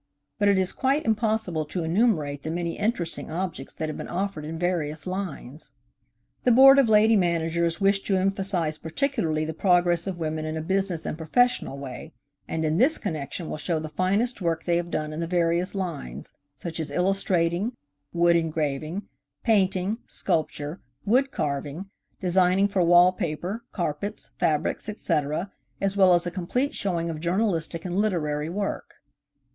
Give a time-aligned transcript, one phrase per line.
[0.39, 4.45] But it is quite impossible to enumerate the many interesting objects that have been offered
[4.45, 5.73] in various lines.
[6.43, 10.61] The Board of Lady Managers wished to emphasize particularly the progress of women in a
[10.63, 12.13] business and professional way,
[12.47, 15.75] and in this connection will show the finest work they have done in the various
[15.75, 17.73] lines, such as illustrating,
[18.11, 19.03] wood engraving,
[19.43, 26.31] painting, sculpture, wood carving, designing for wall paper, carpets, fabrics, etc., as well as a
[26.31, 28.95] complete showing of journalistic and literary work.